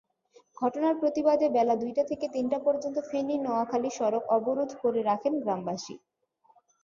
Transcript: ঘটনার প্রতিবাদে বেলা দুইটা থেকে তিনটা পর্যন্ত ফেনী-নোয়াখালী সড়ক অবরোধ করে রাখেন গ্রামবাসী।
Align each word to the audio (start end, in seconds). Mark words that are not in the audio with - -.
ঘটনার 0.57 0.95
প্রতিবাদে 0.99 1.47
বেলা 1.49 1.75
দুইটা 1.75 2.03
থেকে 2.03 2.25
তিনটা 2.27 2.57
পর্যন্ত 2.59 2.97
ফেনী-নোয়াখালী 3.09 3.89
সড়ক 3.89 4.23
অবরোধ 4.37 4.71
করে 4.81 5.01
রাখেন 5.03 5.33
গ্রামবাসী। 5.43 5.95